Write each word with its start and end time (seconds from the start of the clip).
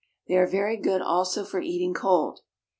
They 0.27 0.33
are 0.35 0.47
very 0.47 0.77
good 0.77 1.03
also 1.03 1.45
for 1.45 1.61
eating 1.61 1.93
cold. 1.93 2.39